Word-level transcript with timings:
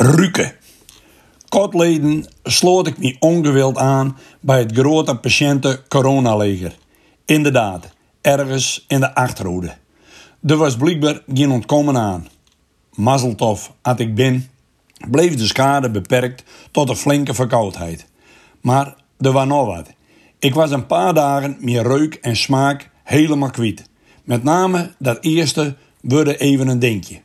Ruken. 0.00 0.52
Kortleden 1.48 2.26
sloot 2.42 2.86
ik 2.86 2.98
me 2.98 3.16
ongewild 3.18 3.76
aan 3.76 4.16
bij 4.40 4.58
het 4.58 4.72
grote 4.72 5.16
patiënten 5.16 5.88
coronaleger. 5.88 6.76
Inderdaad, 7.24 7.88
ergens 8.20 8.84
in 8.88 9.00
de 9.00 9.14
achterhoede. 9.14 9.76
Er 10.46 10.56
was 10.56 10.76
blijkbaar 10.76 11.22
geen 11.34 11.50
ontkomen 11.50 11.96
aan. 11.96 12.28
Mazzeltof 12.94 13.72
had 13.82 14.00
ik 14.00 14.14
bin, 14.14 14.48
bleef 15.10 15.36
de 15.36 15.46
schade 15.46 15.90
beperkt 15.90 16.44
tot 16.70 16.88
een 16.88 16.96
flinke 16.96 17.34
verkoudheid. 17.34 18.06
Maar 18.60 18.94
er 19.18 19.32
was 19.32 19.46
nog 19.46 19.66
wat. 19.66 19.86
Ik 20.38 20.54
was 20.54 20.70
een 20.70 20.86
paar 20.86 21.14
dagen 21.14 21.56
meer 21.60 21.82
reuk 21.82 22.14
en 22.14 22.36
smaak 22.36 22.90
helemaal 23.04 23.50
kwijt. 23.50 23.88
Met 24.24 24.42
name 24.42 24.94
dat 24.98 25.18
eerste 25.20 25.76
wurde 26.00 26.36
even 26.36 26.68
een 26.68 26.78
denkje. 26.78 27.20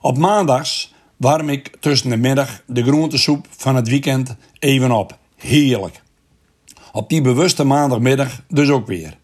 Op 0.00 0.18
maandags 0.18 0.96
warm 1.18 1.48
ik 1.48 1.76
tussen 1.80 2.10
de 2.10 2.16
middag 2.16 2.62
de 2.66 2.82
groentesoep 2.82 3.46
van 3.56 3.76
het 3.76 3.88
weekend 3.88 4.36
even 4.58 4.90
op. 4.90 5.18
Heerlijk. 5.36 6.02
Op 6.92 7.08
die 7.08 7.20
bewuste 7.20 7.64
maandagmiddag 7.64 8.42
dus 8.48 8.68
ook 8.68 8.86
weer. 8.86 9.16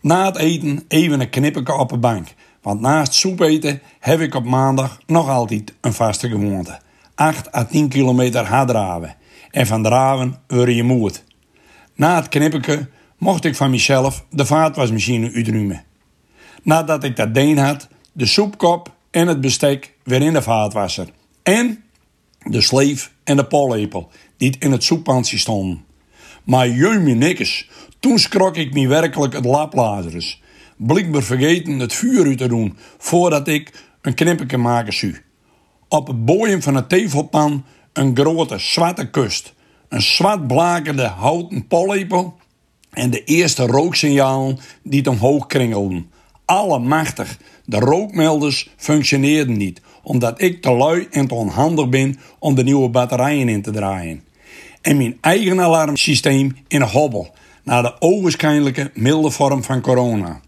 Na 0.00 0.24
het 0.24 0.36
eten 0.36 0.84
even 0.88 1.20
een 1.20 1.30
knipperke 1.30 1.72
op 1.72 1.88
de 1.88 1.98
bank. 1.98 2.34
Want 2.62 2.80
naast 2.80 3.14
soep 3.14 3.40
eten 3.40 3.82
heb 4.00 4.20
ik 4.20 4.34
op 4.34 4.44
maandag 4.44 4.98
nog 5.06 5.28
altijd 5.28 5.74
een 5.80 5.92
vaste 5.92 6.28
gewoonte. 6.28 6.80
8 7.14 7.54
à 7.54 7.64
10 7.64 7.88
kilometer 7.88 8.46
hard 8.46 8.68
draven. 8.68 9.16
En 9.50 9.66
van 9.66 9.82
draven 9.82 10.36
word 10.46 10.74
je 10.74 10.82
moe. 10.82 11.10
Na 11.94 12.16
het 12.16 12.28
knipperke 12.28 12.88
mocht 13.18 13.44
ik 13.44 13.56
van 13.56 13.70
mezelf 13.70 14.24
de 14.30 14.46
vaatwasmachine 14.46 15.32
uitruimen. 15.32 15.84
Nadat 16.62 17.04
ik 17.04 17.16
dat 17.16 17.34
deen 17.34 17.58
had, 17.58 17.88
de 18.12 18.26
soepkop 18.26 18.94
en 19.10 19.26
het 19.26 19.40
bestek 19.40 19.92
weer 20.04 20.22
in 20.22 20.32
de 20.32 20.42
vaatwasser. 20.42 21.08
En 21.42 21.84
de 22.42 22.60
sleef 22.60 23.12
en 23.24 23.36
de 23.36 23.44
pollepel 23.44 24.10
die 24.36 24.56
in 24.58 24.72
het 24.72 24.84
soeppansje 24.84 25.38
stonden. 25.38 25.84
Maar 26.44 26.68
jeumie 26.68 27.14
nikkes, 27.14 27.68
toen 27.98 28.18
schrok 28.18 28.56
ik 28.56 28.74
me 28.74 28.88
werkelijk 28.88 29.32
het 29.32 29.44
laplazerus. 29.44 30.42
Blikbaar 30.76 31.22
vergeten 31.22 31.78
het 31.78 31.92
vuur 31.92 32.26
uit 32.26 32.38
te 32.38 32.48
doen 32.48 32.76
voordat 32.98 33.48
ik 33.48 33.84
een 34.00 34.14
knipperke 34.14 34.56
maken 34.56 34.92
zou. 34.92 35.16
Op 35.88 36.06
het 36.06 36.24
boeien 36.24 36.62
van 36.62 36.74
de 36.74 36.86
tevelpan 36.86 37.64
een 37.92 38.16
grote 38.16 38.58
zwarte 38.58 39.10
kust. 39.10 39.54
Een 39.88 40.02
zwart 40.02 40.46
blakende 40.46 41.06
houten 41.06 41.66
pollepel 41.66 42.36
en 42.90 43.10
de 43.10 43.24
eerste 43.24 43.66
rooksignalen 43.66 44.58
die 44.82 44.98
het 44.98 45.08
omhoog 45.08 45.46
kringelden. 45.46 46.10
Allemachtig, 46.44 47.38
de 47.64 47.78
rookmelders 47.78 48.70
functioneerden 48.76 49.56
niet, 49.56 49.80
omdat 50.02 50.40
ik 50.40 50.62
te 50.62 50.72
lui 50.72 51.06
en 51.10 51.26
te 51.26 51.34
onhandig 51.34 51.88
ben 51.88 52.18
om 52.38 52.54
de 52.54 52.64
nieuwe 52.64 52.88
batterijen 52.88 53.48
in 53.48 53.62
te 53.62 53.70
draaien. 53.70 54.22
En 54.80 54.96
mijn 54.96 55.18
eigen 55.20 55.60
alarmsysteem 55.60 56.56
in 56.68 56.80
een 56.80 56.88
hobbel, 56.88 57.34
naar 57.64 57.82
de 57.82 58.00
ogenschijnlijke 58.00 58.90
milde 58.94 59.30
vorm 59.30 59.62
van 59.62 59.80
corona. 59.80 60.40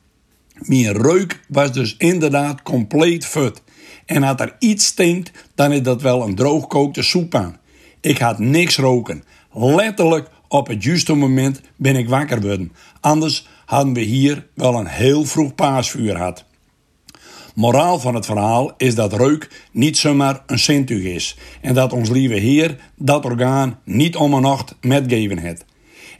Mijn 0.54 0.92
reuk 0.92 1.40
was 1.48 1.72
dus 1.72 1.94
inderdaad 1.98 2.62
compleet 2.62 3.26
fut. 3.26 3.62
En 4.06 4.22
had 4.22 4.40
er 4.40 4.56
iets 4.58 4.86
stinkt, 4.86 5.30
dan 5.54 5.72
is 5.72 5.82
dat 5.82 6.02
wel 6.02 6.22
een 6.22 6.34
droogkookte 6.34 7.02
soep 7.02 7.34
aan. 7.34 7.56
Ik 8.00 8.18
had 8.18 8.38
niks 8.38 8.76
roken. 8.76 9.24
Letterlijk 9.52 10.28
op 10.48 10.66
het 10.66 10.84
juiste 10.84 11.14
moment 11.14 11.60
ben 11.76 11.96
ik 11.96 12.08
wakker 12.08 12.40
geworden. 12.40 12.72
Anders 13.00 13.48
hadden 13.64 13.94
we 13.94 14.00
hier 14.00 14.46
wel 14.54 14.74
een 14.74 14.86
heel 14.86 15.24
vroeg 15.24 15.54
paasvuur 15.54 16.16
gehad. 16.16 16.44
Moraal 17.54 17.98
van 17.98 18.14
het 18.14 18.26
verhaal 18.26 18.72
is 18.76 18.94
dat 18.94 19.12
reuk 19.12 19.66
niet 19.72 19.98
zomaar 19.98 20.42
een 20.46 20.58
zintuig 20.58 21.02
is. 21.02 21.36
En 21.60 21.74
dat 21.74 21.92
ons 21.92 22.08
lieve 22.08 22.34
Heer 22.34 22.76
dat 22.96 23.24
orgaan 23.24 23.78
niet 23.84 24.16
om 24.16 24.34
een 24.34 24.42
nacht 24.42 24.74
metgeven 24.80 25.38
heeft. 25.38 25.64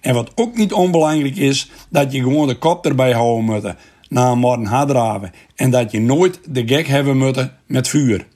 En 0.01 0.15
wat 0.15 0.33
ook 0.35 0.57
niet 0.57 0.73
onbelangrijk 0.73 1.37
is, 1.37 1.71
dat 1.89 2.12
je 2.12 2.23
gewoon 2.23 2.47
de 2.47 2.59
kop 2.59 2.87
erbij 2.87 3.12
houden 3.12 3.44
moet 3.44 3.75
na 4.09 4.31
een 4.31 4.39
morgen 4.39 4.67
hadraven. 4.67 5.33
En 5.55 5.71
dat 5.71 5.91
je 5.91 6.00
nooit 6.00 6.41
de 6.49 6.67
gek 6.67 6.87
hebben 6.87 7.19
moet 7.19 7.50
met 7.67 7.89
vuur. 7.89 8.27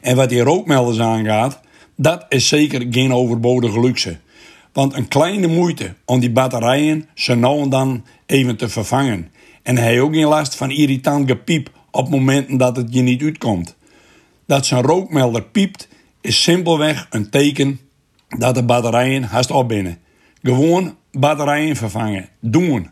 En 0.00 0.16
wat 0.16 0.28
die 0.28 0.40
rookmelders 0.40 1.00
aangaat, 1.00 1.60
dat 1.96 2.26
is 2.28 2.48
zeker 2.48 2.86
geen 2.90 3.12
overbodige 3.12 3.80
luxe. 3.80 4.18
Want 4.72 4.94
een 4.94 5.08
kleine 5.08 5.46
moeite 5.46 5.94
om 6.04 6.20
die 6.20 6.30
batterijen 6.30 7.08
zo 7.14 7.34
nou 7.34 7.62
en 7.62 7.68
dan 7.68 8.04
even 8.26 8.56
te 8.56 8.68
vervangen. 8.68 9.30
En 9.62 9.76
hij 9.76 10.00
ook 10.00 10.14
geen 10.14 10.26
last 10.26 10.54
van 10.54 10.70
irritant 10.70 11.30
gepiep 11.30 11.70
op 11.96 12.08
momenten 12.08 12.56
dat 12.56 12.76
het 12.76 12.94
je 12.94 13.02
niet 13.02 13.22
uitkomt. 13.22 13.76
Dat 14.46 14.66
zijn 14.66 14.82
rookmelder 14.82 15.42
piept 15.42 15.88
is 16.20 16.42
simpelweg 16.42 17.06
een 17.10 17.30
teken 17.30 17.80
dat 18.38 18.54
de 18.54 18.62
batterijen 18.62 19.22
haast 19.22 19.50
opbinnen. 19.50 19.98
Gewoon 20.42 20.96
batterijen 21.12 21.76
vervangen. 21.76 22.28
Doen. 22.40 22.90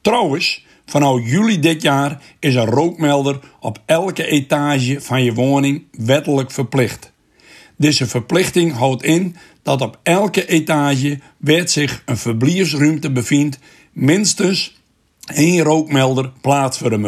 Trouwens, 0.00 0.66
vanaf 0.86 1.20
juli 1.24 1.60
dit 1.60 1.82
jaar 1.82 2.22
is 2.38 2.54
een 2.54 2.64
rookmelder 2.64 3.38
op 3.60 3.82
elke 3.86 4.26
etage 4.26 5.00
van 5.00 5.24
je 5.24 5.34
woning 5.34 5.84
wettelijk 5.90 6.50
verplicht. 6.50 7.12
Deze 7.76 8.06
verplichting 8.06 8.72
houdt 8.72 9.02
in 9.02 9.36
dat 9.62 9.80
op 9.80 9.98
elke 10.02 10.46
etage 10.46 11.18
werd 11.36 11.70
zich 11.70 12.02
een 12.06 12.16
verblijfsruimte 12.16 13.12
bevindt 13.12 13.58
minstens 13.92 14.80
één 15.34 15.62
rookmelder 15.62 16.32
plaats 16.40 16.78
voor 16.78 16.90
de 16.90 16.98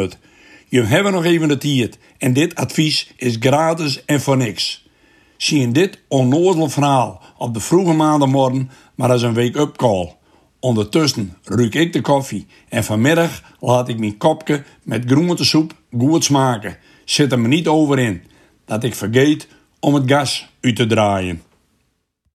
Je 0.71 0.83
hebben 0.83 1.13
nog 1.13 1.25
even 1.25 1.49
de 1.49 1.59
tijd 1.59 1.99
en 2.19 2.33
dit 2.33 2.55
advies 2.55 3.13
is 3.17 3.37
gratis 3.41 4.05
en 4.05 4.21
voor 4.21 4.37
niks. 4.37 4.89
Zie 5.37 5.61
in 5.61 5.73
dit 5.73 5.99
onnozel 6.09 6.69
verhaal 6.69 7.23
op 7.39 7.55
de 7.55 7.61
vroege 7.61 7.93
maandagmorgen 7.93 8.71
maar 8.95 9.11
als 9.11 9.23
een 9.23 9.35
wake-up 9.35 9.77
call. 9.77 10.15
Ondertussen 10.61 11.37
ruik 11.45 11.75
ik 11.75 11.93
de 11.93 12.01
koffie 12.01 12.47
en 12.69 12.85
vanmiddag 12.85 13.43
laat 13.61 13.89
ik 13.89 13.99
mijn 13.99 14.17
kopje 14.17 14.65
met 14.83 15.05
groentesoep 15.07 15.75
goed 15.99 16.25
smaken. 16.25 16.77
Zit 17.05 17.33
er 17.33 17.41
me 17.41 17.49
niet 17.49 17.69
over 17.69 17.99
in 17.99 18.23
dat 18.65 18.85
ik 18.85 18.95
vergeet 18.95 19.49
om 19.81 19.95
het 19.95 20.11
gas 20.11 20.49
uit 20.61 20.77
te 20.77 20.87
draaien. 20.87 21.43